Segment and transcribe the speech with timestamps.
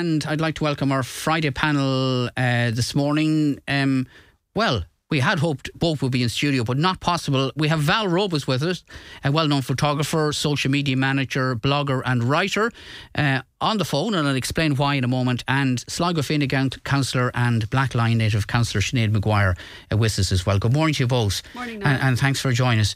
[0.00, 3.58] and I'd like to welcome our Friday panel uh, this morning.
[3.66, 4.06] Um,
[4.54, 7.50] well, we had hoped both would be in studio, but not possible.
[7.56, 8.84] We have Val Robus with us,
[9.24, 12.70] a well known photographer, social media manager, blogger, and writer,
[13.14, 15.44] uh, on the phone, and I'll explain why in a moment.
[15.48, 16.46] And Sligo Fine
[16.84, 19.56] councillor and Blacklion native councillor Sinead Maguire
[19.90, 20.58] uh, with us as well.
[20.58, 21.42] Good morning to you both.
[21.54, 22.94] Morning, and, and, thanks for joining us.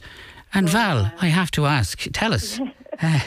[0.53, 2.59] And Val, I have to ask, tell us.
[3.01, 3.19] Uh,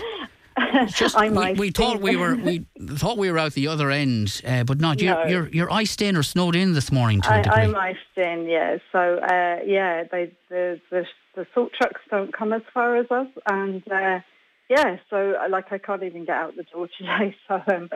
[0.86, 2.66] just we, we thought we were we
[2.96, 5.00] thought we were out the other end, uh, but not.
[5.00, 5.24] You're, no.
[5.26, 7.20] you're you're iced in or snowed in this morning.
[7.22, 8.78] To I, am iced in, yeah.
[8.92, 13.28] So uh, yeah, they, the, the the salt trucks don't come as far as us,
[13.48, 14.20] and uh,
[14.68, 17.36] yeah, so uh, like I can't even get out the door today.
[17.48, 17.90] So um,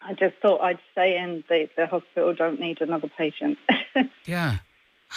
[0.00, 1.44] I just thought I'd stay in.
[1.48, 3.58] The the hospital don't need another patient.
[4.24, 4.58] yeah.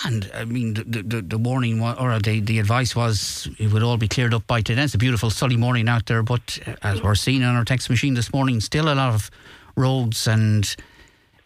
[0.03, 3.97] And I mean, the, the, the warning or the, the advice was it would all
[3.97, 4.83] be cleared up by today.
[4.83, 7.89] It's a beautiful sunny morning out there, but uh, as we're seeing on our text
[7.89, 9.31] machine this morning, still a lot of
[9.77, 10.75] roads and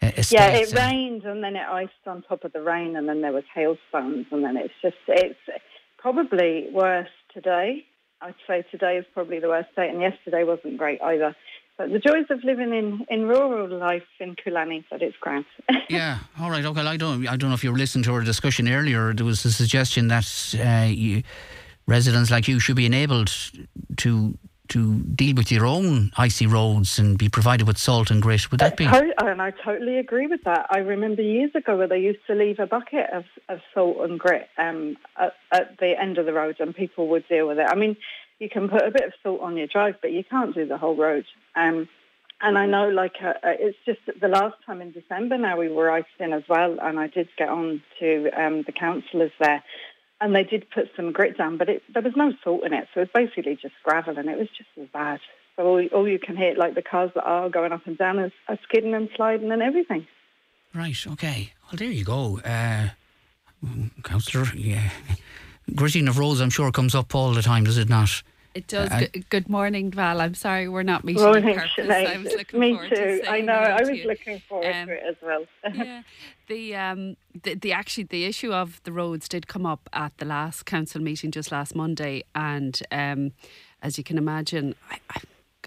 [0.02, 3.20] uh, yeah, it rained and then it iced on top of the rain, and then
[3.20, 5.38] there was hailstones, and then it's just it's
[5.98, 7.84] probably worse today.
[8.22, 11.36] I'd say today is probably the worst day, and yesterday wasn't great either.
[11.88, 15.44] The joys of living in, in rural life in Coolaney, but it's grand.
[15.88, 16.80] yeah, all right, okay.
[16.80, 19.14] I don't, I don't know if you were listening to our discussion earlier.
[19.14, 21.22] There was a suggestion that uh, you,
[21.86, 23.32] residents like you should be enabled
[23.98, 24.38] to
[24.70, 28.50] to deal with your own icy roads and be provided with salt and grit.
[28.50, 28.84] Would that be?
[28.84, 30.66] And I totally agree with that.
[30.70, 34.18] I remember years ago where they used to leave a bucket of, of salt and
[34.18, 37.66] grit um, at, at, the end of the road and people would deal with it.
[37.68, 37.96] I mean,
[38.40, 40.78] you can put a bit of salt on your drive, but you can't do the
[40.78, 41.26] whole road.
[41.54, 41.88] Um,
[42.40, 45.68] and I know, like, uh, uh it's just the last time in December now we
[45.68, 49.62] were iced in as well, and I did get on to um, the councillors there,
[50.20, 52.88] and they did put some grit down, but it, there was no salt in it,
[52.92, 55.20] so it was basically just gravel, and it was just as bad.
[55.56, 58.18] So all, all you can hear, like the cars that are going up and down,
[58.18, 60.06] are, are skidding and sliding and everything.
[60.74, 60.96] Right.
[61.06, 61.52] Okay.
[61.64, 62.88] Well, there you go, uh,
[64.02, 64.46] councillor.
[64.54, 64.88] Yeah,
[65.74, 68.22] gritting of roads, I'm sure, comes up all the time, does it not?
[68.52, 68.90] It does.
[68.90, 70.20] Uh, good morning, Val.
[70.20, 71.88] I'm sorry we're not meeting morning, purpose.
[71.88, 73.20] I was looking Me forward too.
[73.22, 73.52] To I know.
[73.52, 75.46] I was looking forward um, to it as well.
[75.72, 76.02] yeah.
[76.48, 80.24] The um the, the actually the issue of the roads did come up at the
[80.24, 83.30] last council meeting just last Monday, and um,
[83.82, 85.20] as you can imagine, I, I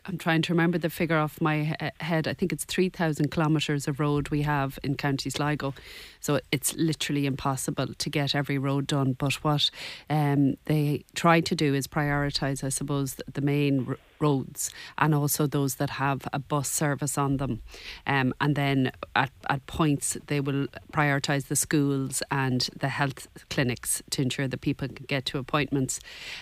[0.05, 2.27] I'm trying to remember the figure off my head.
[2.27, 5.73] I think it's 3,000 kilometres of road we have in County Sligo.
[6.19, 9.13] So it's literally impossible to get every road done.
[9.13, 9.69] But what
[10.09, 15.75] um, they try to do is prioritise, I suppose, the main roads and also those
[15.75, 17.61] that have a bus service on them.
[18.07, 24.01] Um, and then at, at points, they will prioritise the schools and the health clinics
[24.11, 25.99] to ensure that people can get to appointments.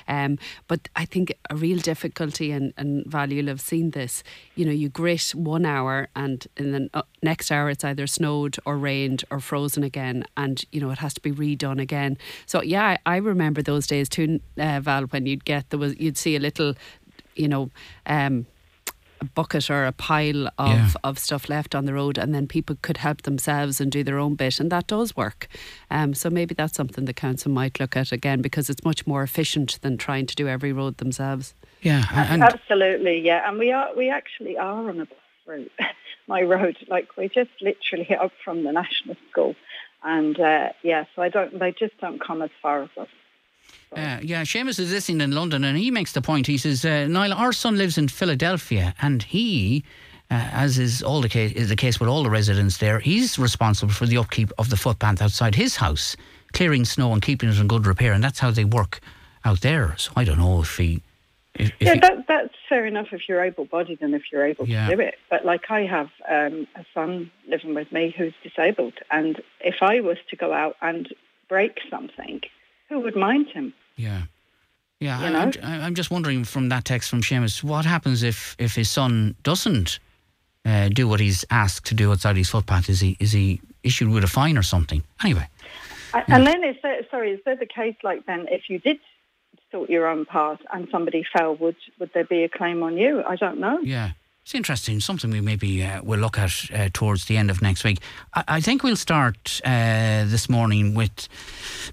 [0.07, 0.37] Um,
[0.67, 4.23] but I think a real difficulty, and, and Val, you'll have seen this,
[4.55, 8.57] you know, you grit one hour and in the uh, next hour it's either snowed
[8.65, 12.17] or rained or frozen again and, you know, it has to be redone again.
[12.45, 15.97] So, yeah, I, I remember those days too, uh, Val, when you'd get, there was,
[15.99, 16.75] you'd see a little
[17.35, 17.69] you know,
[18.05, 18.45] um,
[19.21, 20.89] a bucket or a pile of, yeah.
[21.03, 24.17] of stuff left on the road, and then people could help themselves and do their
[24.17, 25.47] own bit, and that does work.
[25.89, 29.21] Um, so maybe that's something the council might look at again because it's much more
[29.21, 31.53] efficient than trying to do every road themselves.
[31.81, 35.71] Yeah, and absolutely, yeah, and we are we actually are on a bus route,
[36.27, 39.55] my road, like we're just literally up from the national school,
[40.03, 43.07] and uh, yeah, so I don't, they just don't come as far as us.
[43.95, 46.47] Uh, yeah, Seamus is listening in London and he makes the point.
[46.47, 49.83] He says, uh, Niall, our son lives in Philadelphia and he,
[50.29, 53.37] uh, as is all the case, is the case with all the residents there, he's
[53.37, 56.15] responsible for the upkeep of the footpath outside his house,
[56.53, 58.13] clearing snow and keeping it in good repair.
[58.13, 59.01] And that's how they work
[59.43, 59.93] out there.
[59.97, 61.01] So I don't know if he.
[61.55, 64.87] If, if yeah, that, that's fair enough if you're able-bodied and if you're able yeah.
[64.87, 65.15] to do it.
[65.29, 69.99] But like I have um, a son living with me who's disabled, and if I
[69.99, 71.13] was to go out and
[71.49, 72.39] break something,
[72.91, 73.73] who would mind him?
[73.95, 74.23] Yeah.
[74.99, 75.39] Yeah, you know?
[75.63, 79.35] I'm, I'm, just wondering from that text from Seamus, what happens if, if his son
[79.41, 79.97] doesn't
[80.63, 82.87] uh, do what he's asked to do outside his footpath?
[82.87, 85.03] Is he is he issued with a fine or something?
[85.23, 85.47] Anyway.
[86.13, 86.35] And, yeah.
[86.35, 88.99] and then is there, sorry, is there the case like then if you did
[89.71, 93.23] sort your own path and somebody fell, would would there be a claim on you?
[93.27, 93.79] I don't know.
[93.79, 94.11] Yeah.
[94.43, 94.99] It's interesting.
[94.99, 97.99] Something we maybe uh, will look at uh, towards the end of next week.
[98.33, 101.27] I, I think we'll start uh, this morning with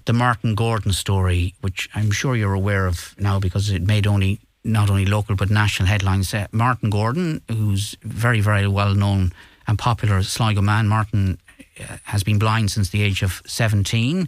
[0.05, 4.39] the Martin Gordon story, which I'm sure you're aware of now because it made only
[4.63, 6.33] not only local but national headlines.
[6.33, 9.31] Uh, Martin Gordon, who's very very well known
[9.67, 11.37] and popular Sligo man, Martin
[11.79, 14.27] uh, has been blind since the age of 17.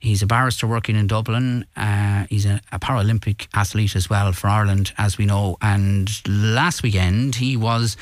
[0.00, 1.66] He's a barrister working in Dublin.
[1.76, 5.56] Uh, he's a, a, Paralympic athlete as well for Ireland, as we know.
[5.60, 7.96] And last weekend, he was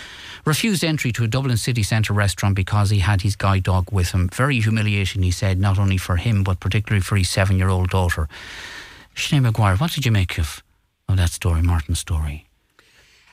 [0.44, 4.10] refused entry to a Dublin city centre restaurant because he had his guide dog with
[4.10, 4.28] him.
[4.28, 7.88] Very humiliating, he said, not only for him, but particularly for his seven year old
[7.88, 8.28] daughter.
[9.14, 10.62] Sinead Maguire, what did you make of,
[11.08, 12.46] of that story, Martin's story?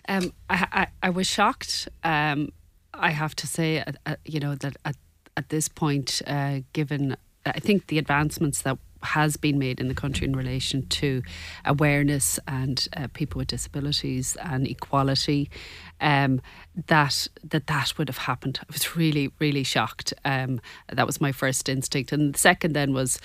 [0.07, 1.89] Um, I, I, I, was shocked.
[2.03, 2.51] Um,
[2.93, 4.95] I have to say, uh, uh, you know, that at,
[5.35, 9.93] at this point, uh, given I think the advancements that has been made in the
[9.93, 11.21] country in relation to
[11.65, 15.49] awareness and uh, people with disabilities and equality
[15.99, 16.41] um,
[16.87, 18.59] that that that would have happened.
[18.61, 20.13] I was really really shocked.
[20.25, 20.61] Um,
[20.91, 22.11] that was my first instinct.
[22.11, 23.19] And the second then was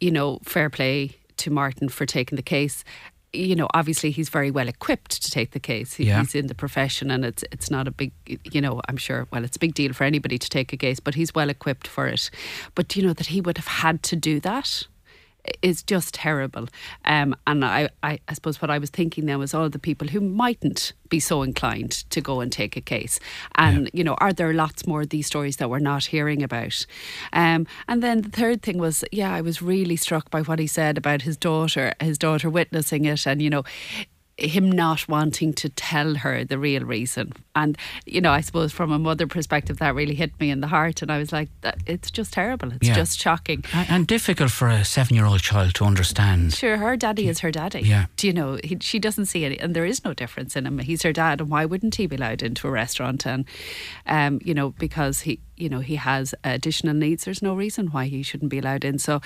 [0.00, 2.84] you know fair play to Martin for taking the case
[3.32, 5.94] you know, obviously he's very well equipped to take the case.
[5.94, 6.20] He, yeah.
[6.20, 9.26] He's in the profession, and it's it's not a big, you know, I'm sure.
[9.30, 11.86] Well, it's a big deal for anybody to take a case, but he's well equipped
[11.86, 12.30] for it.
[12.74, 14.86] But do you know that he would have had to do that
[15.62, 16.68] is just terrible.
[17.04, 20.08] Um, and I, I, I, suppose what I was thinking then was all the people
[20.08, 23.18] who mightn't be so inclined to go and take a case.
[23.54, 23.90] And, yeah.
[23.92, 26.86] you know, are there lots more of these stories that we're not hearing about?
[27.32, 30.66] Um, and then the third thing was, yeah, I was really struck by what he
[30.66, 33.26] said about his daughter, his daughter witnessing it.
[33.26, 33.64] And, you know,
[34.40, 37.32] him not wanting to tell her the real reason.
[37.54, 37.76] And,
[38.06, 41.02] you know, I suppose from a mother perspective, that really hit me in the heart.
[41.02, 42.72] And I was like, that it's just terrible.
[42.72, 42.94] It's yeah.
[42.94, 43.64] just shocking.
[43.72, 46.54] And, and, difficult for a seven year old child to understand.
[46.54, 47.80] Sure, her daddy is her daddy.
[47.80, 48.06] Yeah.
[48.16, 50.78] Do you know, he, she doesn't see any, and there is no difference in him.
[50.78, 51.40] He's her dad.
[51.40, 53.26] And why wouldn't he be allowed into a restaurant?
[53.26, 53.44] And,
[54.06, 58.06] um, you know, because he, you know he has additional needs, there's no reason why
[58.06, 58.98] he shouldn't be allowed in.
[58.98, 59.20] So,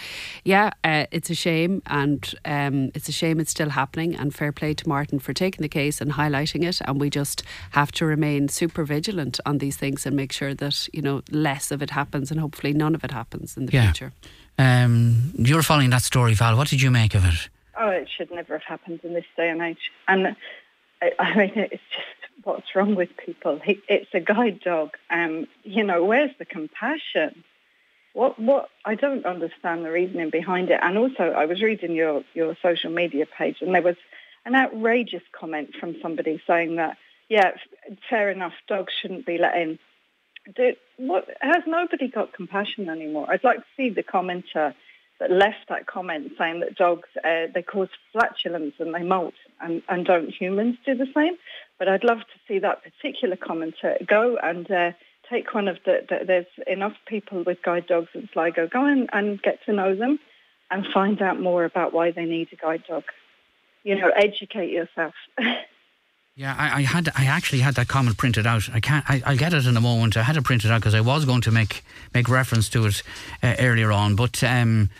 [0.44, 4.14] yeah, uh, it's a shame, and um, it's a shame it's still happening.
[4.14, 6.80] And fair play to Martin for taking the case and highlighting it.
[6.84, 10.88] And we just have to remain super vigilant on these things and make sure that
[10.92, 13.84] you know less of it happens, and hopefully none of it happens in the yeah.
[13.84, 14.12] future.
[14.58, 16.56] Um, you're following that story, Val.
[16.56, 17.48] What did you make of it?
[17.78, 19.90] Oh, it should never have happened in this day and age.
[20.06, 20.36] And
[21.02, 23.60] I, I mean, it's just what's wrong with people.
[23.64, 24.90] It's a guide dog.
[25.10, 27.44] Um, you know, where's the compassion?
[28.12, 30.78] What, what, I don't understand the reasoning behind it.
[30.82, 33.96] And also, I was reading your, your social media page and there was
[34.44, 36.96] an outrageous comment from somebody saying that,
[37.28, 37.52] yeah,
[38.08, 39.78] fair enough, dogs shouldn't be let in.
[40.98, 43.26] What, has nobody got compassion anymore?
[43.30, 44.74] I'd like to see the commenter
[45.20, 49.82] that left that comment saying that dogs, uh, they cause flatulence and they molt and,
[49.88, 51.34] and don't humans do the same?
[51.78, 54.92] But I'd love to see that particular commenter go and uh,
[55.30, 59.08] take one of the, the, there's enough people with guide dogs in Sligo, go and,
[59.12, 60.18] and get to know them
[60.70, 63.04] and find out more about why they need a guide dog.
[63.82, 65.14] You know, educate yourself.
[66.36, 68.68] Yeah, I, I, had I actually had that comment printed out.
[68.72, 69.04] I can't.
[69.08, 70.16] I, will get it in a moment.
[70.16, 73.02] I had it printed out because I was going to make make reference to it
[73.42, 74.16] uh, earlier on.
[74.16, 74.90] But um,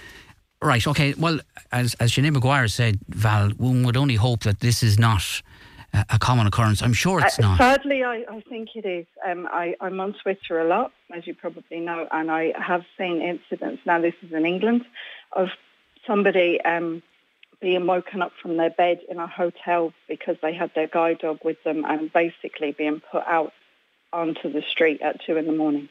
[0.63, 1.13] right, okay.
[1.15, 1.41] Well,
[1.73, 5.43] as as Sinead Maguire said, Val, one would only hope that this is not
[5.93, 6.83] a, a common occurrence.
[6.83, 7.59] I'm sure it's uh, not.
[7.59, 9.07] Sadly, I, I think it is.
[9.27, 13.21] Um, I, I'm on Twitter a lot, as you probably know, and I have seen
[13.21, 13.83] incidents.
[13.85, 14.85] Now, this is in England
[15.33, 15.49] of
[16.07, 16.61] somebody.
[16.61, 17.03] Um,
[17.65, 21.39] being woken up from their bed in a hotel because they had their guide dog
[21.43, 23.55] with them and basically being put out
[24.13, 25.89] onto the street at two in the morning.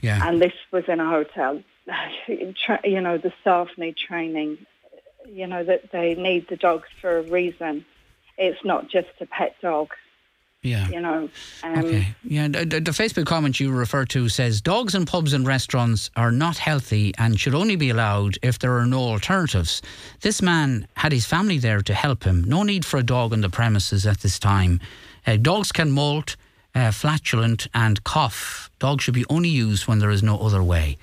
[0.00, 0.18] Yeah.
[0.20, 1.62] And this was in a hotel.
[2.26, 4.58] you know, the staff need training.
[5.32, 7.84] You know, that they need the dogs for a reason.
[8.36, 9.90] It's not just a pet dog.
[10.62, 10.88] Yeah.
[10.88, 11.28] You know.
[11.62, 12.14] Um, okay.
[12.24, 12.48] Yeah.
[12.48, 16.58] The, the, Facebook comment you refer to says dogs in pubs and restaurants are not
[16.58, 19.82] healthy and should only be allowed if there are no alternatives.
[20.20, 22.42] This man had his family there to help him.
[22.42, 24.80] No need for a dog on the premises at this time.
[25.26, 26.36] Uh, dogs can molt,
[26.74, 28.68] uh, flatulent, and cough.
[28.80, 30.96] Dogs should be only used when there is no other way.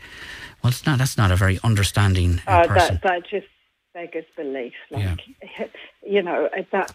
[0.62, 3.00] Well, it's not, that's not a very understanding uh, uh person.
[3.04, 3.48] That, that just
[3.94, 4.74] beggars belief.
[4.92, 5.22] Like,
[5.58, 5.68] yeah.
[6.06, 6.94] you know, uh, that's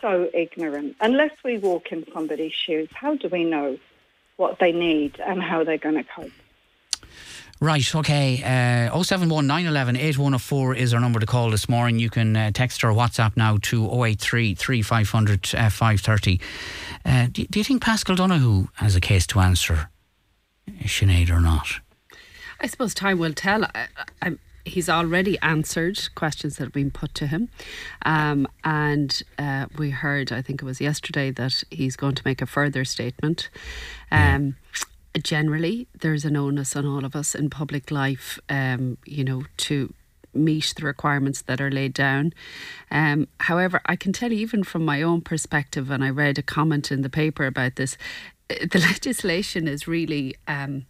[0.00, 0.96] so ignorant.
[1.00, 3.78] Unless we walk in somebody's shoes, how do we know
[4.36, 6.32] what they need and how they're going to cope?
[7.60, 8.42] Right, okay.
[8.42, 11.98] Uh, 071 911 8104 is our number to call this morning.
[11.98, 16.40] You can uh, text or WhatsApp now to 083 3500 uh, 530.
[17.04, 19.88] Uh, do, do, you think Paschal Donohoe has a case to answer,
[20.82, 21.80] Sinead, or not?
[22.60, 23.64] I suppose time will tell.
[23.64, 23.86] I,
[24.20, 27.48] I, he's already answered questions that have been put to him.
[28.04, 32.40] Um, and uh, we heard, I think it was yesterday, that he's going to make
[32.40, 33.50] a further statement.
[34.10, 34.56] Um,
[35.22, 39.92] generally, there's an onus on all of us in public life, um, you know, to
[40.32, 42.32] meet the requirements that are laid down.
[42.90, 46.42] Um, however, I can tell you, even from my own perspective, and I read a
[46.42, 47.96] comment in the paper about this,
[48.48, 50.86] the legislation is really um,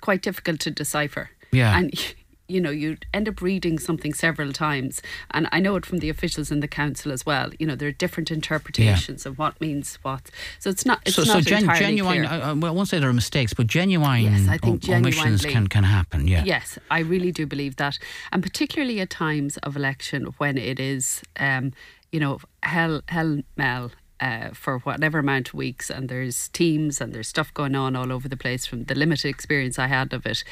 [0.00, 1.30] quite difficult to decipher.
[1.52, 1.78] Yeah.
[1.78, 2.14] And
[2.48, 5.02] you know you end up reading something several times.
[5.30, 7.50] And i know it from the officials in the council as well.
[7.58, 9.30] You know there are different interpretations yeah.
[9.30, 10.30] of what means what.
[10.58, 12.42] So it's not it's so, not so gen- genuine clear.
[12.42, 15.44] I, well, I won't say there are mistakes but genuine yes, I think o- omissions
[15.44, 16.44] can, can happen yeah.
[16.44, 17.98] Yes i really do believe that.
[18.32, 21.72] And particularly at times of election when it is um,
[22.12, 23.90] you know hell hell mel
[24.24, 28.10] uh, for whatever amount of weeks, and there's teams and there's stuff going on all
[28.10, 28.64] over the place.
[28.64, 30.42] From the limited experience I had of it,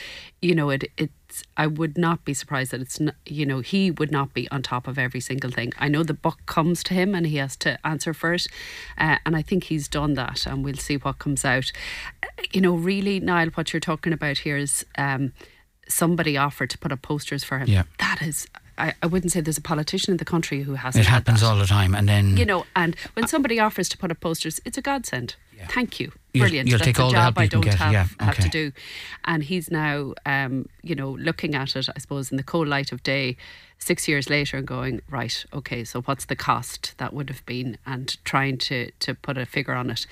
[0.43, 1.43] you know, it it's.
[1.57, 3.15] I would not be surprised that it's not.
[3.25, 5.73] You know, he would not be on top of every single thing.
[5.79, 8.47] I know the buck comes to him, and he has to answer for it,
[8.99, 11.73] uh, and I think he's done that, and we'll see what comes out.
[12.53, 14.85] You know, really, Niall, what you're talking about here is.
[14.99, 15.33] Um,
[15.89, 17.69] somebody offered to put up posters for him.
[17.69, 17.83] Yeah.
[17.99, 18.47] That is
[18.79, 21.05] I, I wouldn't say there's a politician in the country who hasn't.
[21.05, 24.11] It happens all the time, and then you know, and when somebody offers to put
[24.11, 25.37] up posters, it's a godsend.
[25.57, 25.69] Yeah.
[25.69, 26.69] Thank you, brilliant.
[26.69, 28.25] You'll, you'll That's take all a job the help I don't get, have, yeah, okay.
[28.25, 28.73] have to do.
[29.25, 32.91] And he's now, um, you know, looking at it, I suppose, in the cold light
[32.91, 33.37] of day,
[33.79, 37.79] six years later, and going right, okay, so what's the cost that would have been,
[37.87, 40.07] and trying to to put a figure on it.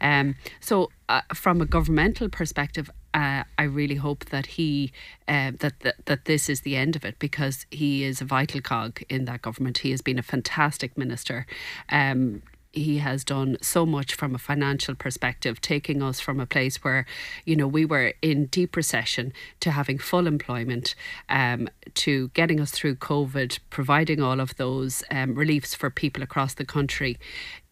[0.00, 4.92] Um, so uh, from a governmental perspective, uh, I really hope that he
[5.26, 8.60] uh, that, that that this is the end of it because he is a vital
[8.60, 9.78] cog in that government.
[9.78, 11.46] He has been a fantastic minister.
[11.88, 12.42] Um,
[12.72, 17.06] he has done so much from a financial perspective, taking us from a place where,
[17.46, 20.94] you know, we were in deep recession to having full employment,
[21.30, 26.52] um, to getting us through COVID, providing all of those um, reliefs for people across
[26.52, 27.18] the country.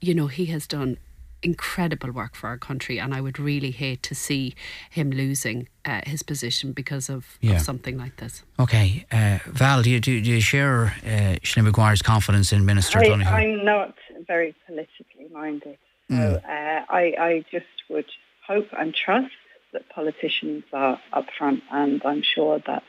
[0.01, 0.97] You know, he has done
[1.45, 4.55] incredible work for our country, and I would really hate to see
[4.91, 7.57] him losing uh, his position because of, yeah.
[7.57, 8.43] of, something like this.
[8.59, 12.99] Okay, uh, Val, do you, do, do you share uh, Sinead Maguire's confidence in Minister
[12.99, 13.31] I, Donohoe?
[13.31, 13.95] I'm not
[14.27, 16.43] very politically minded, so mm.
[16.47, 18.07] I, I just would
[18.47, 19.35] hope and trust
[19.73, 22.83] that politicians are upfront, and I'm sure that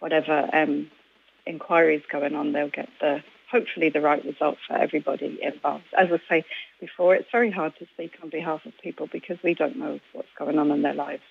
[0.00, 0.90] whatever um,
[1.46, 5.84] inquiries going on, they'll get the hopefully the right result for everybody involved.
[5.98, 6.44] As I say
[6.80, 10.28] before, it's very hard to speak on behalf of people because we don't know what's
[10.38, 11.22] going on in their lives.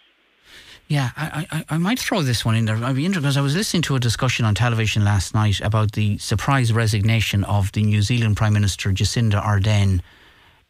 [0.88, 2.76] Yeah, I, I, I might throw this one in there.
[2.76, 5.92] I'd be interested because I was listening to a discussion on television last night about
[5.92, 10.02] the surprise resignation of the New Zealand Prime Minister Jacinda Ardern.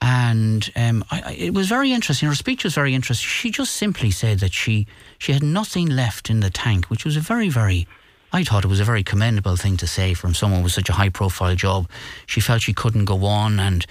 [0.02, 2.28] And um, I, it was very interesting.
[2.28, 3.28] Her speech was very interesting.
[3.28, 4.88] She just simply said that she,
[5.18, 7.88] she had nothing left in the tank, which was a very, very
[8.32, 10.94] I thought it was a very commendable thing to say from someone with such a
[10.94, 11.90] high profile job.
[12.28, 13.86] She felt she couldn't go on, and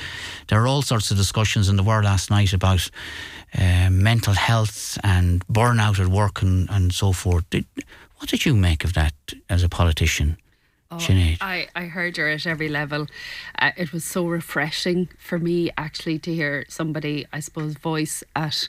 [0.47, 2.89] there are all sorts of discussions in the world last night about
[3.59, 7.49] uh, mental health and burnout at work and, and so forth.
[7.51, 7.65] Did,
[8.19, 9.15] what did you make of that
[9.49, 10.37] as a politician?
[10.91, 10.99] Oh,
[11.43, 13.09] I, I heard her at every level.
[13.59, 18.69] Uh, it was so refreshing for me actually to hear somebody, I suppose, voice at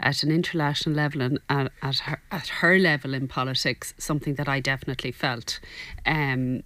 [0.00, 4.48] at an international level and at, at her at her level in politics something that
[4.48, 5.60] I definitely felt.
[6.06, 6.62] Um,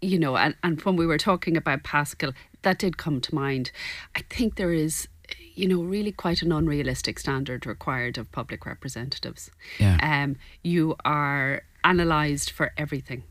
[0.00, 3.72] you know, and, and when we were talking about Paschal, that did come to mind.
[4.14, 5.08] I think there is
[5.54, 9.50] you know, really quite an unrealistic standard required of public representatives.
[9.80, 9.98] Yeah.
[10.00, 13.24] Um, you are analysed for everything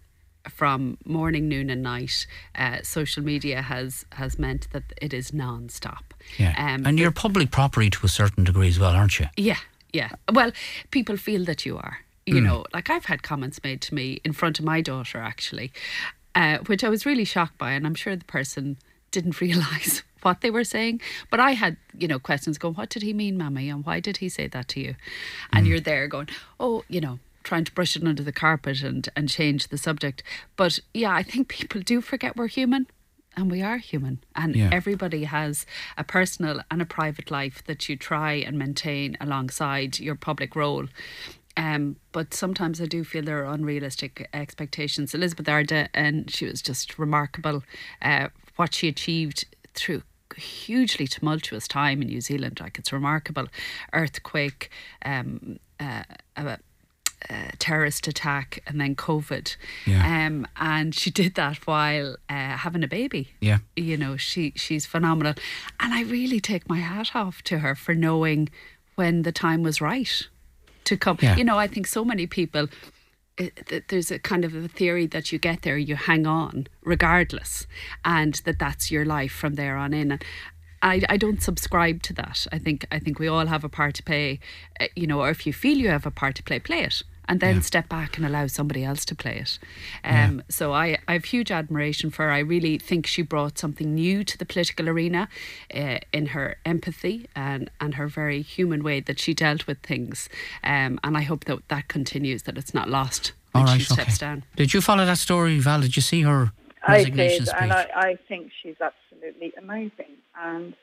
[0.50, 2.26] from morning, noon, and night.
[2.56, 6.14] Uh, social media has has meant that it is non-stop.
[6.38, 9.28] Yeah, um, and you're public property to a certain degree as well, aren't you?
[9.38, 9.58] Yeah,
[9.94, 10.10] yeah.
[10.32, 10.52] Well,
[10.92, 12.00] people feel that you are.
[12.26, 12.44] You mm.
[12.44, 15.72] know, like I've had comments made to me in front of my daughter actually,
[16.36, 18.78] uh, which I was really shocked by, and I'm sure the person
[19.12, 21.02] didn't realise what they were saying.
[21.30, 23.70] But I had, you know, questions going, what did he mean, Mammy?
[23.70, 24.96] And why did he say that to you?
[25.54, 25.70] And mm.
[25.70, 29.30] you're there going, oh, you know, trying to brush it under the carpet and, and
[29.30, 30.22] change the subject.
[30.56, 32.88] But yeah, I think people do forget we're human
[33.36, 34.70] and we are human and yeah.
[34.72, 35.66] everybody has
[35.98, 40.88] a personal and a private life that you try and maintain alongside your public role
[41.56, 45.16] um, but sometimes I do feel there are unrealistic expectations.
[45.16, 47.64] Elizabeth Ardern, and she was just remarkable
[48.00, 48.28] uh,
[48.58, 50.04] what she achieved through
[50.36, 52.60] hugely tumultuous time in New Zealand.
[52.60, 53.48] Like it's remarkable,
[53.92, 54.70] earthquake,
[55.04, 56.04] um, uh,
[56.36, 56.58] uh,
[57.30, 59.56] uh, terrorist attack and then COVID.
[59.86, 60.28] Yeah.
[60.28, 63.30] Um, and she did that while uh, having a baby.
[63.42, 63.60] Yeah.
[63.76, 65.34] You know, she she's phenomenal.
[65.80, 68.50] And I really take my hat off to her for knowing
[68.96, 70.28] when the time was right
[70.86, 71.18] to come.
[71.22, 71.36] Yeah.
[71.36, 72.68] You know, I think so many people
[73.88, 77.68] there's a kind of a theory that you get there, you hang on regardless,
[78.04, 80.20] and that that's your life from there on in.
[80.82, 82.48] And I, I don't subscribe to that.
[82.52, 84.40] I think I think we all have a part to play,
[84.80, 87.04] uh, you know, or if you feel you have a part to play, play it.
[87.30, 87.62] And then yeah.
[87.62, 89.60] step back and allow somebody else to play it.
[90.06, 90.44] Um, yeah.
[90.48, 92.32] So I, I have huge admiration for her.
[92.32, 95.28] I really think she brought something new to the political arena
[95.76, 100.30] uh, in her empathy and, and her very human way that she dealt with things.
[100.64, 103.84] Um, and I hope that that continues, that it's not lost when All right, she
[103.84, 104.26] steps okay.
[104.26, 104.44] down.
[104.56, 105.82] Did you follow that story, Val?
[105.82, 106.54] Did you see her
[106.84, 107.62] I resignation did, speech?
[107.62, 109.07] and I, I think she's absolutely
[109.58, 110.18] amazing.
[110.40, 110.74] And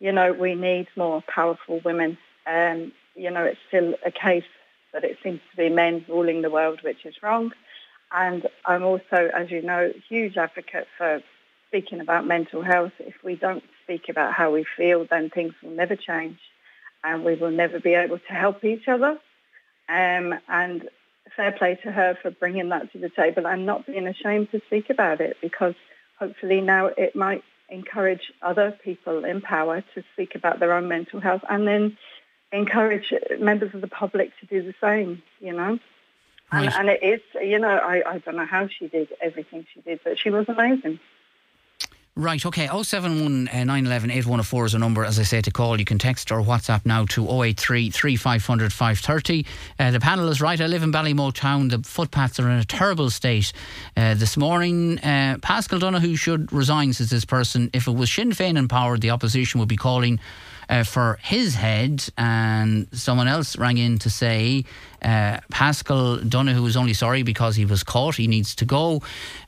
[0.00, 2.18] you know, we need more powerful women.
[2.46, 4.44] Um, you know, it's still a case
[4.92, 7.52] that it seems to be men ruling the world, which is wrong.
[8.12, 11.20] And I'm also, as you know, huge advocate for
[11.68, 12.92] speaking about mental health.
[12.98, 16.38] If we don't speak about how we feel, then things will never change,
[17.04, 19.18] and we will never be able to help each other.
[19.88, 20.88] Um, and
[21.36, 24.60] fair play to her for bringing that to the table and not being ashamed to
[24.66, 25.74] speak about it because
[26.18, 31.20] hopefully now it might encourage other people in power to speak about their own mental
[31.20, 31.96] health and then
[32.52, 35.78] encourage members of the public to do the same, you know.
[36.50, 39.80] And, and it is, you know, I, I don't know how she did everything she
[39.82, 40.98] did, but she was amazing.
[42.18, 42.66] Right, okay.
[42.66, 45.78] 071 uh, 911 8104 is a number, as I say, to call.
[45.78, 49.46] You can text or WhatsApp now to 083 3500 530.
[49.78, 50.60] Uh, the panel is right.
[50.60, 51.68] I live in Ballymote town.
[51.68, 53.52] The footpaths are in a terrible state.
[53.96, 57.70] Uh, this morning, uh, Paschal Donohoe should resign, says this person.
[57.72, 60.18] If it was Sinn Féin in power, the opposition would be calling
[60.68, 62.04] uh, for his head.
[62.16, 64.64] And someone else rang in to say
[65.02, 68.16] uh, Paschal Donohoe was only sorry because he was caught.
[68.16, 69.02] He needs to go.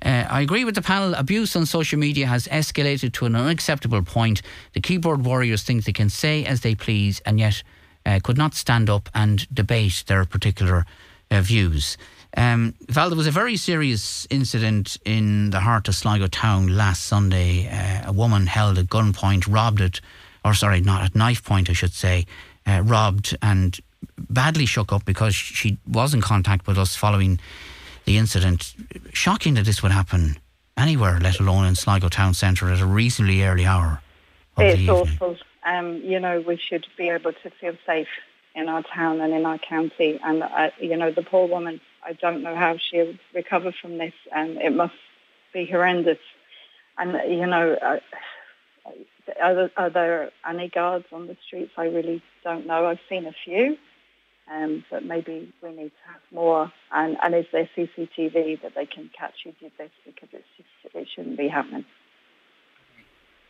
[0.05, 1.15] Uh, I agree with the panel.
[1.15, 4.43] Abuse on social media has escalated to an unacceptable point.
[4.73, 7.63] The keyboard warriors think they can say as they please and yet
[8.07, 10.87] uh, could not stand up and debate their particular
[11.31, 11.97] uh, views.
[12.37, 17.05] Um, Val, there was a very serious incident in the heart of Sligo town last
[17.05, 17.69] Sunday.
[17.69, 20.01] Uh, a woman held at gunpoint, robbed it,
[20.45, 22.27] or sorry, not at knife point, I should say,
[22.67, 23.79] uh, robbed and
[24.19, 27.41] badly shook up because she was in contact with us following
[28.05, 28.75] the incident.
[29.13, 30.39] Shocking that this would happen
[30.77, 34.01] anywhere, let alone in Sligo town centre at a reasonably early hour.
[34.59, 35.37] It's awful.
[35.65, 38.09] Um, you know, we should be able to feel safe
[38.55, 40.19] in our town and in our county.
[40.25, 44.15] And, uh, you know, the poor woman, I don't know how she'll recover from this.
[44.35, 44.95] And it must
[45.53, 46.19] be horrendous.
[46.99, 47.99] And, you know, uh,
[49.41, 51.73] are, there, are there any guards on the streets?
[51.77, 52.87] I really don't know.
[52.87, 53.77] I've seen a few.
[54.53, 56.73] Um, but maybe we need to have more.
[56.91, 59.91] And, and is there CCTV that they can catch who did this?
[60.05, 61.85] Because it's just, it shouldn't be happening.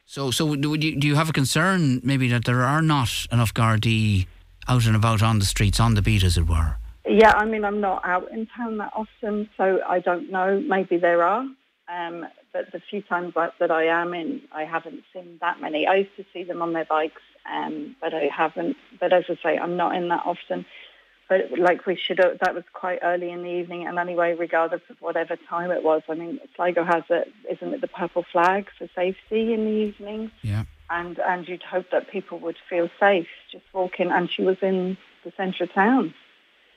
[0.05, 3.55] So, so do you, do you have a concern maybe that there are not enough
[3.55, 4.27] Gardaí
[4.69, 6.77] out and about on the streets, on the beat, as it were?
[7.09, 10.61] Yeah, I mean, I'm not out in town that often, so I don't know.
[10.61, 11.47] Maybe there are,
[11.89, 15.87] um, but the few times that, that I am in, I haven't seen that many.
[15.87, 18.77] I used to see them on their bikes, um, but I haven't.
[18.99, 20.67] But as I say, I'm not in that often.
[21.29, 24.83] But like we should, have, that was quite early in the evening, and anyway, regardless
[24.91, 28.67] of whatever time it was, I mean, Sligo has it, isn't it, the purple flag
[28.77, 30.65] for safety in the evenings, Yeah.
[30.91, 34.11] and and you'd hope that people would feel safe just walking.
[34.11, 36.15] And she was in the centre of town.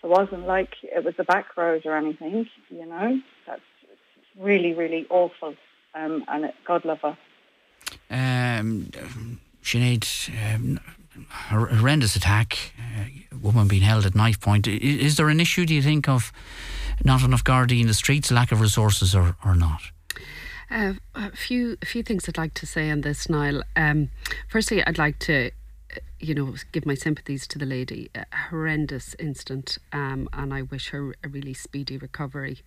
[0.04, 3.22] It wasn't like it was a back road or anything, you know.
[3.48, 3.62] That's
[4.39, 5.56] really, really awful.
[5.96, 7.17] Um, and it, God love her.
[8.10, 8.89] Um,
[9.63, 10.06] Sinead,
[10.56, 10.80] um,
[11.30, 14.67] horrendous attack, uh, woman being held at knife point.
[14.67, 16.32] I- Is there an issue, do you think, of
[17.04, 19.82] not enough guarding in the streets, lack of resources, or, or not?
[20.72, 23.62] Uh, a few a few things I'd like to say on this, Niall.
[23.76, 24.10] Um,
[24.50, 25.52] firstly, I'd like to,
[26.19, 28.10] you know, give my sympathies to the lady.
[28.15, 32.60] A horrendous incident, um, and I wish her a really speedy recovery.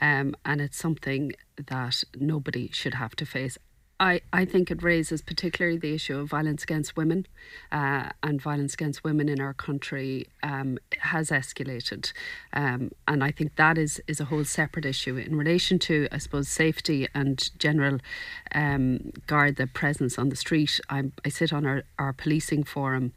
[0.00, 3.58] Um, and it's something that nobody should have to face.
[4.00, 7.26] I, I think it raises particularly the issue of violence against women
[7.70, 12.12] uh, and violence against women in our country um, has escalated.
[12.52, 16.18] Um, and I think that is, is a whole separate issue in relation to, I
[16.18, 17.98] suppose, safety and general
[18.52, 20.80] um, guard the presence on the street.
[20.90, 23.12] I'm, I sit on our, our policing forum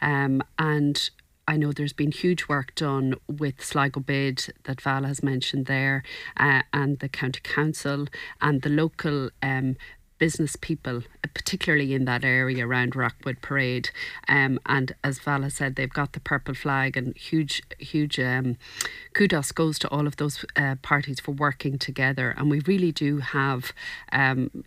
[0.00, 1.10] um, and
[1.48, 6.04] I know there's been huge work done with Sligo BID that Val has mentioned there,
[6.36, 8.06] uh, and the County Council
[8.40, 9.76] and the local um,
[10.20, 13.90] business people, uh, particularly in that area around Rockwood Parade.
[14.28, 18.56] Um, and as Vala said, they've got the purple flag, and huge, huge um,
[19.14, 22.32] kudos goes to all of those uh, parties for working together.
[22.36, 23.72] And we really do have.
[24.12, 24.64] Um,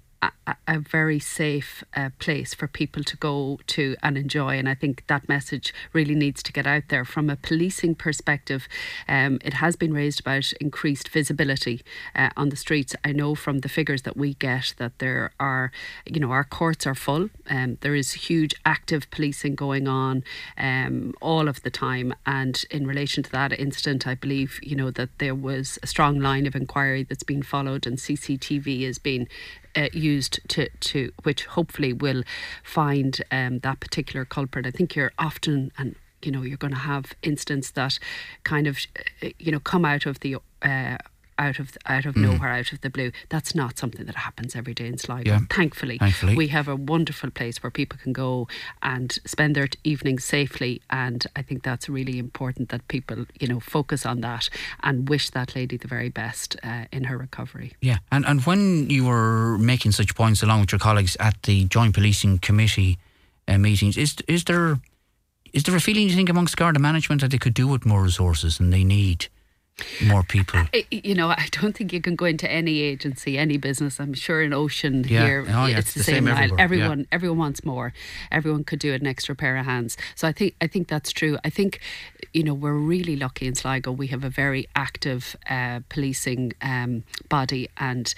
[0.68, 4.58] a, very safe uh, place for people to go to and enjoy.
[4.58, 7.06] And I think that message really needs to get out there.
[7.06, 8.68] From a policing perspective,
[9.08, 11.84] um, it has been raised about increased visibility
[12.16, 12.96] uh, on the streets.
[13.04, 15.72] I know from the figures that we get that there are,
[16.06, 17.30] you know, our courts are full.
[17.50, 20.24] Um, there is huge active policing going on
[20.58, 22.14] um, all of the time.
[22.26, 26.20] And in relation to that incident, I believe, you know, that there was a strong
[26.20, 29.28] line of inquiry that's been followed and CCTV is being
[29.76, 32.24] uh, used to, to which hopefully will
[32.64, 34.66] find um, that particular culprit.
[34.66, 38.00] I think you're often and you know you're going to have instances that
[38.44, 38.80] kind of
[39.22, 40.98] uh, you know come out of the uh,
[41.38, 43.12] out of out of nowhere, out of the blue.
[43.30, 45.32] That's not something that happens every day in Sligo.
[45.32, 45.40] Yeah.
[45.50, 46.36] Thankfully, Thankfully.
[46.36, 48.48] we have a wonderful place where people can go
[48.82, 50.82] and spend their evenings safely.
[50.90, 54.50] And I think that's really important that people, you know, focus on that
[54.82, 57.74] and wish that lady the very best uh, in her recovery.
[57.82, 61.66] Yeah, and and when you were making such points along with your colleagues at the
[61.66, 62.98] Joint Policing Committee
[63.48, 64.80] uh, meetings, is is there
[65.54, 68.02] is there a feeling you think amongst Garda management that they could do with more
[68.02, 69.28] resources and they need
[70.06, 70.62] more people?
[70.74, 74.00] I- You know, I don't think you can go into any agency, any business.
[74.00, 75.26] I'm sure in Ocean Yeah.
[75.26, 76.28] here, Oh, yeah, it's the, same.
[76.28, 76.60] everywhere.
[76.60, 77.06] Everyone, Yeah.
[77.12, 77.94] everyone, wants more.
[78.32, 79.98] Everyone could do an extra pair of hands.
[80.16, 81.38] So I think, I think that's true.
[81.44, 81.80] I think,
[82.34, 83.92] you know, we're really lucky in Sligo.
[83.92, 88.14] We have a very active uh, policing um, body, and.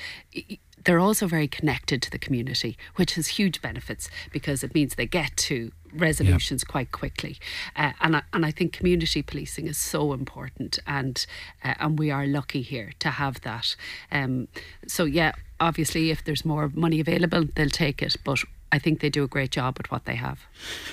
[0.85, 5.07] they're also very connected to the community, which has huge benefits because it means they
[5.07, 7.37] get to resolutions quite quickly.
[7.75, 11.25] Uh, and I, and I think community policing is so important, and
[11.63, 13.75] uh, and we are lucky here to have that.
[14.11, 14.47] Um,
[14.87, 18.39] so yeah, obviously, if there's more money available, they'll take it, but.
[18.71, 20.39] I think they do a great job with what they have.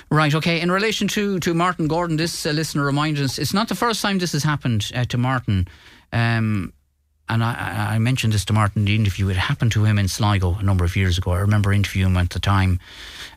[0.09, 0.61] Right, okay.
[0.61, 4.01] In relation to, to Martin Gordon, this uh, listener reminds us it's not the first
[4.01, 5.67] time this has happened uh, to Martin.
[6.13, 6.71] Um,
[7.29, 9.29] and I, I mentioned this to Martin in the interview.
[9.29, 11.31] It happened to him in Sligo a number of years ago.
[11.31, 12.79] I remember interviewing him at the time.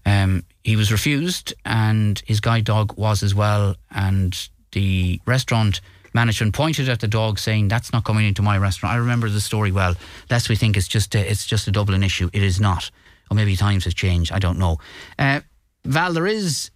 [0.05, 3.77] Um, he was refused, and his guide dog was as well.
[3.91, 4.37] And
[4.73, 5.81] the restaurant
[6.13, 9.41] management pointed at the dog, saying, "That's not coming into my restaurant." I remember the
[9.41, 9.95] story well.
[10.31, 12.29] Lest we think it's just a, it's just a Dublin issue.
[12.33, 12.91] It is not.
[13.31, 14.33] Or maybe times have changed.
[14.33, 14.79] I don't know.
[15.19, 15.41] Uh,
[15.85, 16.71] Val, there is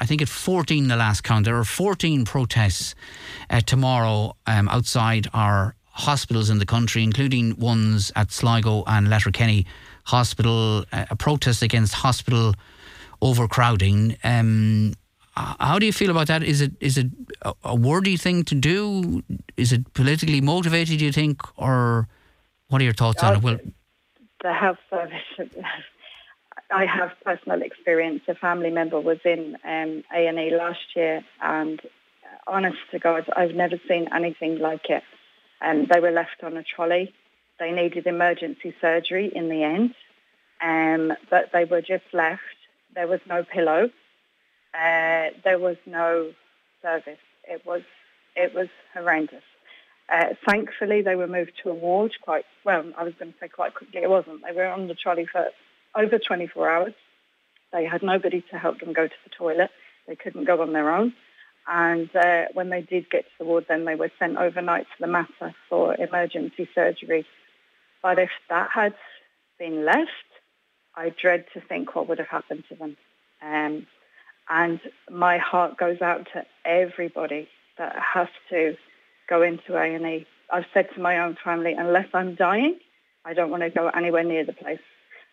[0.00, 1.44] I think at 14 the last count.
[1.44, 2.94] There are 14 protests
[3.50, 9.66] uh, tomorrow um, outside our hospitals in the country, including ones at Sligo and Letterkenny
[10.04, 12.54] Hospital, uh, a protest against hospital
[13.20, 14.16] overcrowding.
[14.24, 14.94] Um,
[15.34, 16.42] how do you feel about that?
[16.42, 17.06] Is it is it
[17.62, 19.22] a, worthy thing to do?
[19.56, 21.40] Is it politically motivated, do you think?
[21.56, 22.08] Or
[22.68, 23.42] what are your thoughts on it?
[23.42, 23.58] Well,
[24.42, 25.28] the health service.
[26.70, 28.22] I have personal experience.
[28.28, 33.54] A family member was in um, A&E last year, and uh, honest to God, I've
[33.54, 35.02] never seen anything like it.
[35.60, 37.12] Um, they were left on a trolley.
[37.58, 39.94] They needed emergency surgery in the end,
[40.60, 42.42] um, but they were just left.
[42.94, 43.90] There was no pillow.
[44.74, 46.32] Uh, there was no
[46.82, 47.18] service.
[47.44, 47.82] It was
[48.36, 49.42] it was horrendous.
[50.08, 52.84] Uh, thankfully, they were moved to a ward quite well.
[52.96, 54.02] I was going to say quite quickly.
[54.02, 54.42] It wasn't.
[54.42, 55.48] They were on the trolley for
[55.94, 56.94] over 24 hours.
[57.72, 59.70] They had nobody to help them go to the toilet.
[60.06, 61.12] They couldn't go on their own.
[61.70, 65.00] And uh, when they did get to the ward, then they were sent overnight to
[65.00, 67.26] the Mater for emergency surgery.
[68.02, 68.94] But if that had
[69.58, 70.10] been left,
[70.96, 72.96] I dread to think what would have happened to them.
[73.42, 73.86] Um,
[74.48, 78.76] and my heart goes out to everybody that has to
[79.28, 80.26] go into A&E.
[80.50, 82.78] I've said to my own family, unless I'm dying,
[83.26, 84.80] I don't want to go anywhere near the place.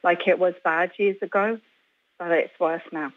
[0.03, 1.59] Like it was bad years ago,
[2.19, 3.13] but it's worse now.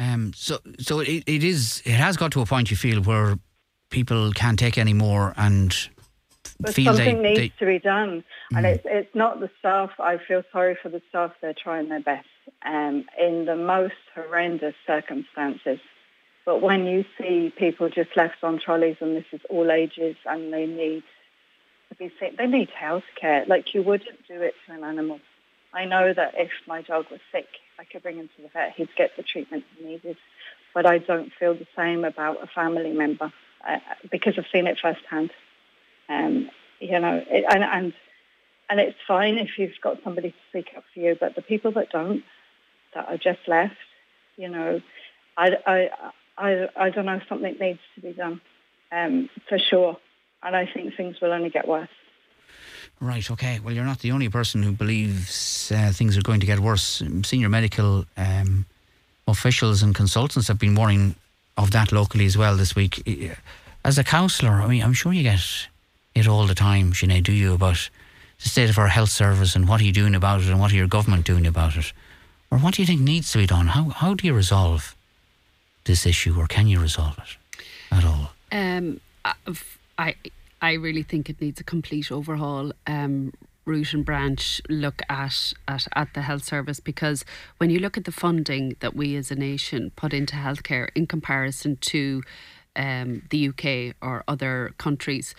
[0.00, 1.82] Um, so, so it, it is.
[1.84, 3.38] It has got to a point you feel where
[3.90, 5.76] people can't take any more and
[6.58, 9.90] But feel something they, needs they to be done, and it's it's not the staff.
[9.98, 11.32] I feel sorry for the staff.
[11.42, 12.26] They're trying their best
[12.64, 15.80] um, in the most horrendous circumstances.
[16.46, 20.50] But when you see people just left on trolleys, and this is all ages, and
[20.50, 21.02] they need
[21.90, 23.44] to be seen, they need health care.
[23.46, 25.20] Like you wouldn't do it to an animal.
[25.74, 27.46] I know that if my dog was sick,
[27.80, 28.74] I could bring him to the vet.
[28.76, 30.18] He'd get the treatment he needed.
[30.74, 33.32] But I don't feel the same about a family member
[33.66, 33.78] uh,
[34.10, 35.30] because I've seen it firsthand.
[36.08, 37.92] Um, you know, it, and, and
[38.68, 41.72] and it's fine if you've got somebody to speak up for you, but the people
[41.72, 42.22] that don't,
[42.94, 43.74] that are just left,
[44.36, 44.80] you know,
[45.36, 45.90] I, I,
[46.38, 48.40] I, I don't know, something needs to be done
[48.92, 49.96] um, for sure.
[50.42, 51.88] And I think things will only get worse.
[53.00, 53.60] Right, okay.
[53.60, 57.02] Well, you're not the only person who believes uh, things are going to get worse.
[57.22, 58.66] Senior medical um,
[59.26, 61.14] officials and consultants have been warning
[61.56, 63.02] of that locally as well this week.
[63.84, 65.40] As a councillor, I mean, I'm sure you get
[66.14, 67.88] it all the time, Sinead, do you, about
[68.42, 70.72] the state of our health service and what are you doing about it and what
[70.72, 71.92] are your government doing about it?
[72.50, 73.68] Or what do you think needs to be done?
[73.68, 74.94] How, how do you resolve
[75.84, 77.36] this issue or can you resolve it
[77.96, 78.32] at all?
[78.52, 79.34] Um, I
[79.98, 80.14] I
[80.74, 82.72] really think it needs a complete overhaul.
[82.86, 83.32] Um,
[83.66, 87.24] root and branch look at, at at the health service because
[87.58, 91.06] when you look at the funding that we as a nation put into healthcare in
[91.06, 92.22] comparison to
[92.74, 95.34] um, the UK or other countries,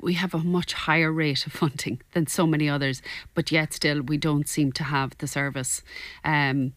[0.00, 3.02] we have a much higher rate of funding than so many others,
[3.34, 5.82] but yet still we don't seem to have the service.
[6.24, 6.72] Um,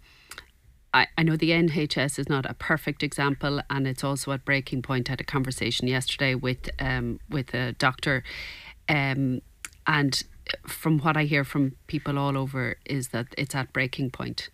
[0.93, 4.81] I, I know the NHS is not a perfect example, and it's also at breaking
[4.81, 5.09] point.
[5.09, 8.23] I had a conversation yesterday with um, with a doctor,
[8.89, 9.41] um,
[9.85, 10.23] and
[10.65, 14.49] from what I hear from people all over is that it's at breaking point.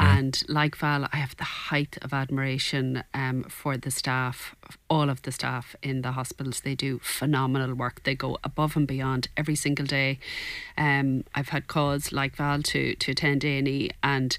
[0.00, 4.54] And like Val, I have the height of admiration um, for the staff,
[4.88, 6.60] all of the staff in the hospitals.
[6.60, 8.04] They do phenomenal work.
[8.04, 10.20] They go above and beyond every single day.
[10.76, 14.38] Um, I've had calls like Val to to attend A&E and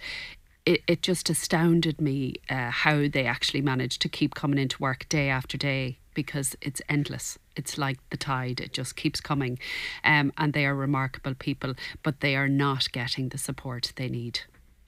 [0.70, 5.10] it, it just astounded me uh, how they actually managed to keep coming into work
[5.10, 7.40] day after day because it's endless.
[7.56, 9.58] It's like the tide, it just keeps coming.
[10.04, 14.42] Um, and they are remarkable people, but they are not getting the support they need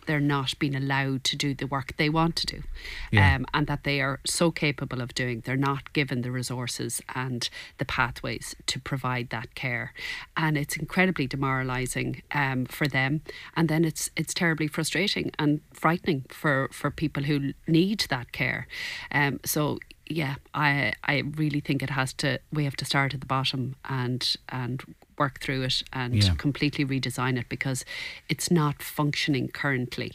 [0.05, 2.63] they're not being allowed to do the work they want to do
[3.11, 3.35] Yeah.
[3.35, 5.41] um, and that they are so capable of doing.
[5.41, 9.93] They're not given the resources and the pathways to provide that care.
[10.35, 13.21] And it's incredibly demoralising um, for them.
[13.55, 18.67] And then it's it's terribly frustrating and frightening for, for people who need that care.
[19.11, 19.79] Um, so
[20.13, 22.39] yeah, I I really think it has to.
[22.51, 24.81] We have to start at the bottom and and
[25.17, 26.33] work through it and Yeah.
[26.35, 27.85] completely redesign it because
[28.27, 30.13] it's not functioning currently,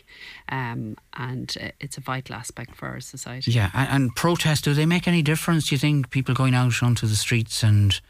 [0.49, 3.53] um, and it's a vital aspect for our society.
[3.53, 5.69] Yeah, and, and protests, do they make any difference?
[5.69, 8.01] Do you think people going out onto the streets and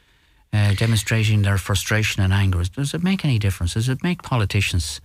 [0.55, 3.75] uh, demonstrating their frustration and anger, does it make any difference?
[3.75, 5.01] Does it make politicians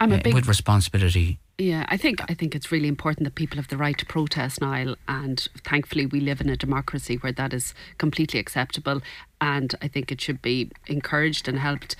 [0.00, 1.38] I'm a big with responsibility?
[1.56, 4.60] Yeah, I think I think it's really important that people have the right to protest,
[4.60, 9.02] Niall, and thankfully we live in a democracy where that is completely acceptable,
[9.40, 11.96] and I think it should be encouraged and helped.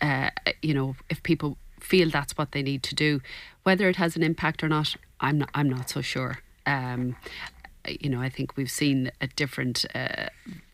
[0.00, 0.30] Uh,
[0.62, 3.20] you know, if people feel that's what they need to do,
[3.62, 5.50] whether it has an impact or not, I'm not.
[5.54, 6.40] I'm not so sure.
[6.66, 7.16] Um,
[7.88, 10.26] you know, I think we've seen a different uh,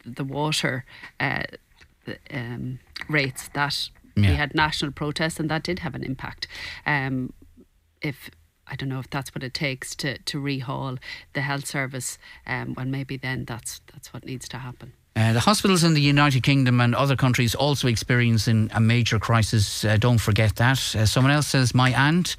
[0.05, 0.85] the water
[1.21, 1.45] uh,
[2.31, 4.31] um, rates that Yeah.
[4.31, 6.47] we had national protests, and that did have an impact.
[6.87, 7.33] Um,
[8.01, 8.31] if
[8.67, 10.99] I don't know if that's what it takes to to rehaul
[11.33, 14.93] the health service, um, well, maybe then that's that's what needs to happen.
[15.17, 19.85] Uh, the hospitals in the United Kingdom and other countries also experiencing a major crisis.
[19.85, 20.79] Uh, don't forget that.
[20.97, 22.37] Uh, someone else says my aunt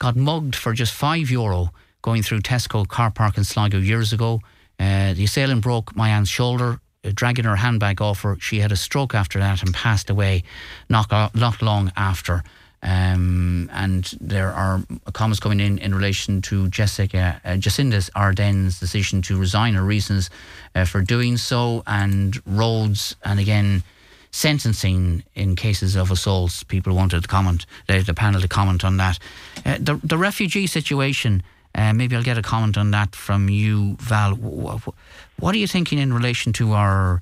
[0.00, 1.70] got mugged for just five euro
[2.02, 4.40] going through Tesco car park in Sligo years ago.
[4.78, 6.80] Uh, the assailant broke my aunt's shoulder,
[7.12, 8.36] dragging her handbag off her.
[8.40, 10.42] She had a stroke after that and passed away
[10.88, 12.42] not, not long after.
[12.82, 19.38] Um, and there are comments coming in in relation to Jessica uh, Jacinda decision to
[19.38, 20.30] resign, her reasons
[20.74, 23.82] uh, for doing so, and Rhodes, and again
[24.30, 26.62] sentencing in cases of assaults.
[26.62, 29.18] People wanted to comment, the, the panel to comment on that.
[29.64, 31.42] Uh, the the refugee situation.
[31.76, 34.34] Uh, maybe I'll get a comment on that from you, Val.
[34.34, 34.94] Wh- wh-
[35.42, 37.20] What are you thinking in relation to our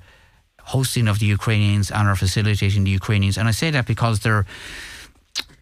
[0.74, 3.36] hosting of the Ukrainians and our facilitating the Ukrainians?
[3.38, 4.44] And I say that because there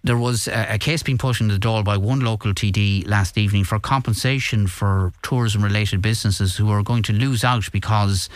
[0.05, 3.39] there was a, a case being put in the door by one local TD last
[3.39, 8.29] evening for compensation for tourism related businesses who are going to lose out because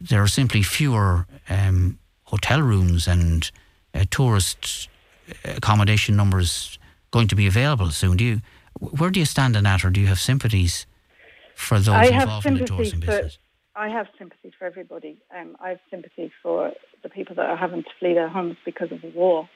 [0.00, 3.50] there are simply fewer um, hotel rooms and
[3.94, 4.88] uh, tourist
[5.44, 6.78] accommodation numbers
[7.10, 8.16] going to be available soon.
[8.18, 8.40] Do you,
[8.80, 10.86] where do you stand on that, or do you have sympathies
[11.54, 13.06] for those I involved in the tourism for.
[13.06, 13.38] business?
[13.74, 15.22] I have sympathy for everybody.
[15.36, 18.90] Um, I have sympathy for the people that are having to flee their homes because
[18.90, 19.48] of the war.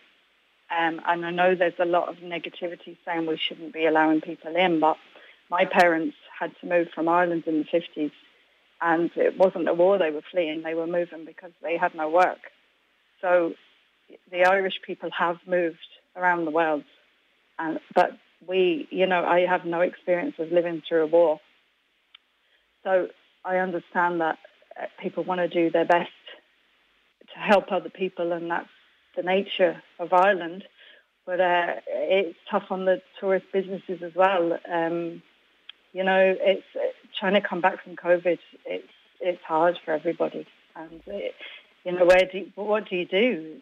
[0.70, 4.54] Um, and I know there's a lot of negativity saying we shouldn't be allowing people
[4.54, 4.96] in, but
[5.50, 8.12] my parents had to move from Ireland in the 50s,
[8.80, 10.62] and it wasn't a war they were fleeing.
[10.62, 12.38] They were moving because they had no work.
[13.20, 13.54] So
[14.30, 15.78] the Irish people have moved
[16.16, 16.84] around the world,
[17.58, 18.12] and but
[18.46, 21.40] we, you know, I have no experience of living through a war.
[22.84, 23.08] So
[23.44, 24.38] I understand that
[24.80, 26.10] uh, people want to do their best
[27.32, 28.68] to help other people, and that's
[29.16, 30.64] the nature of Ireland.
[31.24, 34.58] But uh, it's tough on the tourist businesses as well.
[34.70, 35.22] Um,
[35.92, 36.80] you know, it's uh,
[37.18, 38.38] trying to come back from COVID.
[38.66, 38.88] It's
[39.20, 41.34] it's hard for everybody, and it,
[41.84, 43.56] you know, where do you, what do you do?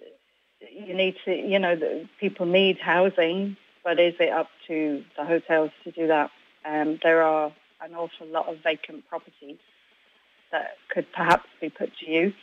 [0.73, 5.71] You need to, you know, people need housing, but is it up to the hotels
[5.85, 6.31] to do that?
[6.65, 9.57] Um, there are an awful lot of vacant properties
[10.53, 12.35] that could perhaps be put to use.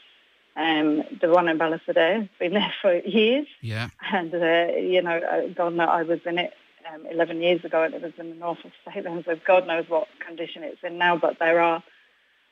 [0.56, 3.89] Um, the one in Ballisodare has been there for years, Yeah.
[4.12, 6.54] and uh, you know, uh, God knows I was in it
[6.91, 9.86] um, 11 years ago, and it was in the north of Salem, so God knows
[9.89, 11.15] what condition it's in now.
[11.17, 11.84] But there are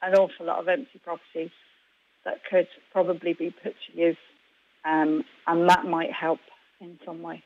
[0.04, 1.50] an awful lot of empty properties
[2.26, 4.18] that could probably be put to use,
[4.84, 6.40] um, and that might help
[6.80, 7.42] in some way.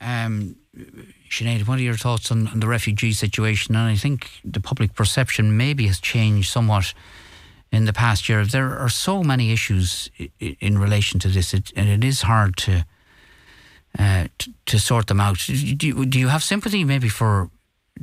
[0.00, 0.56] Um,
[1.30, 3.74] Sinead, what are your thoughts on, on the refugee situation?
[3.76, 6.94] And I think the public perception maybe has changed somewhat
[7.72, 8.44] in the past year.
[8.44, 12.22] There are so many issues i- i- in relation to this, it, and it is
[12.22, 12.84] hard to
[13.98, 15.38] uh, t- to sort them out.
[15.46, 17.48] Do do you have sympathy maybe for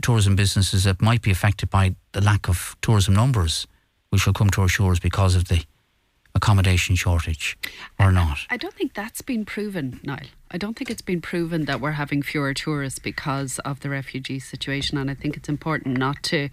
[0.01, 3.67] tourism businesses that might be affected by the lack of tourism numbers
[4.09, 5.63] which will come to our shores because of the
[6.35, 7.57] accommodation shortage
[7.99, 8.39] or not?
[8.49, 10.27] I don't think that's been proven, Niall.
[10.51, 14.39] I don't think it's been proven that we're having fewer tourists because of the refugee
[14.39, 16.49] situation, and I think it's important not to.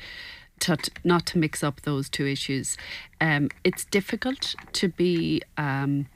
[0.64, 2.76] To, not to mix up those two issues.
[3.18, 6.06] Um, it's difficult to be um,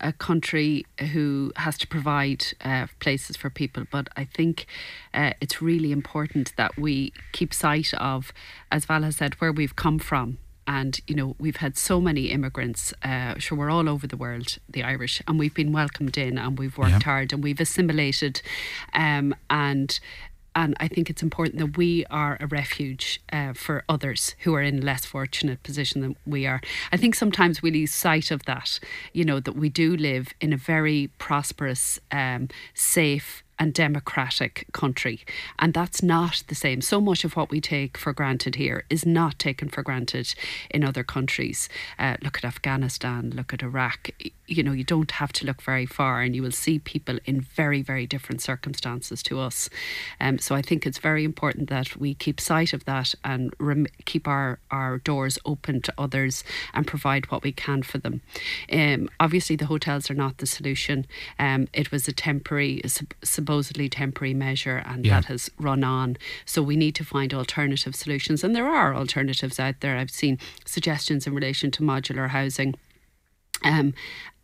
[0.00, 3.84] a country who has to provide uh, places for people.
[3.90, 4.66] But I think
[5.12, 8.32] uh, it's really important that we keep sight of,
[8.70, 10.38] as Val has said, where we've come from.
[10.68, 12.92] And, you know, we've had so many immigrants.
[13.02, 16.58] Uh, sure, we're all over the world, the Irish, and we've been welcomed in and
[16.58, 17.02] we've worked yeah.
[17.02, 18.42] hard and we've assimilated.
[18.92, 19.98] Um, and
[20.54, 24.62] and I think it's important that we are a refuge uh, for others who are
[24.62, 26.60] in less fortunate position than we are.
[26.90, 28.80] I think sometimes we lose sight of that.
[29.12, 35.20] You know that we do live in a very prosperous, um, safe and democratic country.
[35.58, 36.80] And that's not the same.
[36.80, 40.34] So much of what we take for granted here is not taken for granted
[40.70, 41.68] in other countries.
[41.98, 44.10] Uh, look at Afghanistan, look at Iraq.
[44.46, 47.40] You know, you don't have to look very far and you will see people in
[47.40, 49.68] very, very different circumstances to us.
[50.20, 53.86] Um, so I think it's very important that we keep sight of that and rem-
[54.04, 58.20] keep our, our doors open to others and provide what we can for them.
[58.72, 61.06] Um, obviously, the hotels are not the solution.
[61.38, 63.14] Um, it was a temporary, sub-
[63.48, 65.14] supposedly temporary measure and yeah.
[65.14, 66.18] that has run on.
[66.44, 68.44] So we need to find alternative solutions.
[68.44, 69.96] And there are alternatives out there.
[69.96, 72.74] I've seen suggestions in relation to modular housing.
[73.64, 73.94] Um,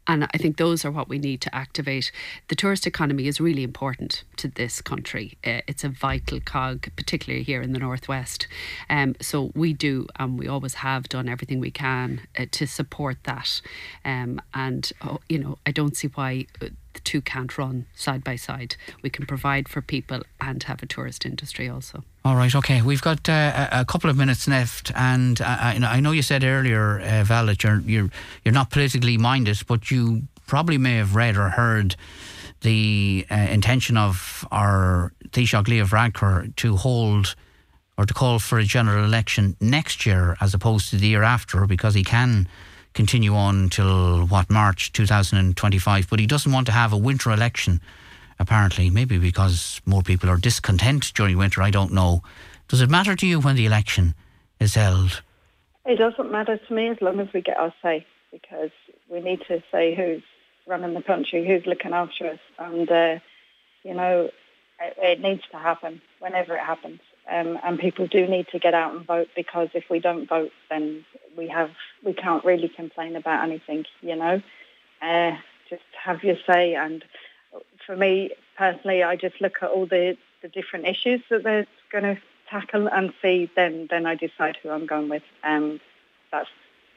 [0.06, 2.12] and I think those are what we need to activate.
[2.48, 5.36] The tourist economy is really important to this country.
[5.46, 8.46] Uh, it's a vital cog, particularly here in the northwest.
[8.88, 13.18] Um, so we do, and we always have done everything we can uh, to support
[13.24, 13.60] that.
[14.02, 16.68] Um, and oh, you know, I don't see why uh,
[17.04, 18.76] two can't run side by side.
[19.02, 22.04] We can provide for people and have a tourist industry also.
[22.24, 22.82] All right, okay.
[22.82, 27.00] We've got uh, a couple of minutes left, and I, I know you said earlier,
[27.00, 28.10] uh, Val, that you're you're
[28.44, 31.96] you're not politically minded, but you probably may have read or heard
[32.60, 37.34] the uh, intention of our Taoiseach Leo Varadkar to hold
[37.96, 41.66] or to call for a general election next year as opposed to the year after,
[41.66, 42.48] because he can
[42.94, 46.08] continue on till what March 2025.
[46.08, 47.80] But he doesn't want to have a winter election.
[48.38, 51.62] Apparently, maybe because more people are discontent during winter.
[51.62, 52.22] I don't know.
[52.68, 54.14] Does it matter to you when the election
[54.58, 55.22] is held?
[55.84, 58.70] It doesn't matter to me as long as we get our say, because
[59.08, 60.22] we need to say who's
[60.66, 63.18] running the country, who's looking after us, and uh,
[63.82, 64.30] you know,
[64.80, 67.00] it, it needs to happen whenever it happens.
[67.30, 70.52] Um, and people do need to get out and vote because if we don't vote,
[70.68, 71.04] then
[71.36, 71.70] we have
[72.04, 73.86] we can't really complain about anything.
[74.02, 74.42] You know,
[75.00, 75.36] uh,
[75.70, 76.74] just have your say.
[76.74, 77.02] And
[77.86, 82.04] for me personally, I just look at all the, the different issues that they're going
[82.04, 83.50] to tackle and see.
[83.56, 85.22] Then then I decide who I'm going with.
[85.42, 85.80] Um,
[86.30, 86.50] that's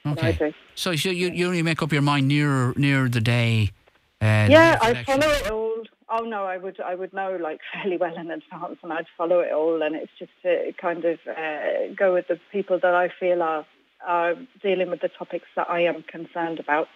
[0.06, 0.54] okay.
[0.76, 3.72] So, so you you only make up your mind near near the day.
[4.20, 5.67] Uh, yeah, I follow it all
[6.10, 9.40] Oh no, I would I would know like fairly well in advance, and I'd follow
[9.40, 9.82] it all.
[9.82, 13.66] And it's just to kind of uh, go with the people that I feel are
[14.06, 16.88] are dealing with the topics that I am concerned about.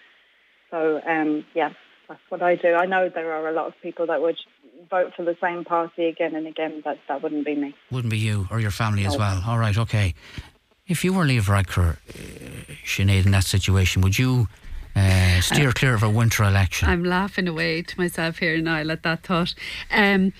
[0.70, 1.72] So um, yeah,
[2.08, 2.74] that's what I do.
[2.74, 4.38] I know there are a lot of people that would
[4.90, 7.74] vote for the same party again and again, but that wouldn't be me.
[7.90, 9.08] Wouldn't be you or your family no.
[9.08, 9.42] as well.
[9.46, 10.14] All right, okay.
[10.86, 14.48] If you were Leo Varadkar, uh, Sinead, in that situation, would you
[14.94, 16.88] uh, steer clear of a winter election.
[16.88, 19.54] I'm laughing away to myself here now at that thought.
[19.90, 20.32] Um,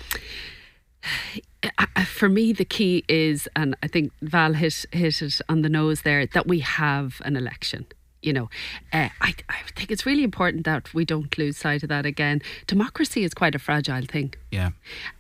[2.07, 6.03] for me, the key is, and I think Val hit, hit it on the nose
[6.03, 7.87] there, that we have an election
[8.23, 8.49] you know,
[8.93, 12.41] uh, I, I think it's really important that we don't lose sight of that again.
[12.67, 14.35] Democracy is quite a fragile thing.
[14.51, 14.71] Yeah.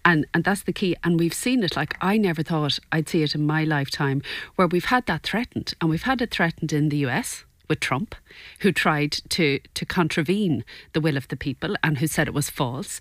[0.05, 0.97] And and that's the key.
[1.03, 1.77] And we've seen it.
[1.77, 4.23] Like I never thought I'd see it in my lifetime,
[4.55, 8.15] where we've had that threatened, and we've had it threatened in the US with Trump,
[8.61, 12.51] who tried to to contravene the will of the people and who said it was
[12.51, 13.01] false.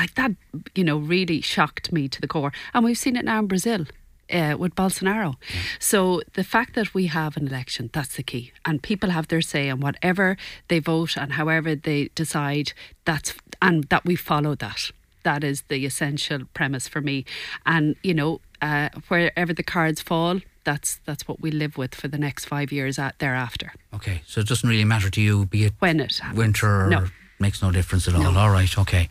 [0.00, 0.30] Like that,
[0.76, 2.52] you know, really shocked me to the core.
[2.72, 3.84] And we've seen it now in Brazil.
[4.32, 5.34] Uh, with Bolsonaro.
[5.34, 5.60] Yeah.
[5.78, 8.52] So the fact that we have an election, that's the key.
[8.64, 12.72] And people have their say on whatever they vote and however they decide,
[13.04, 14.90] that's and that we follow that.
[15.24, 17.24] That is the essential premise for me.
[17.66, 22.08] And, you know, uh, wherever the cards fall, that's that's what we live with for
[22.08, 23.72] the next five years at, thereafter.
[23.94, 26.38] Okay, so it doesn't really matter to you, be it when it happens.
[26.38, 27.06] winter or no.
[27.38, 28.32] makes no difference at all.
[28.32, 28.38] No.
[28.38, 29.00] All right, okay.